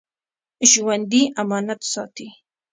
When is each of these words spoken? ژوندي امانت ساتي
ژوندي 0.69 1.21
امانت 1.41 1.81
ساتي 1.93 2.27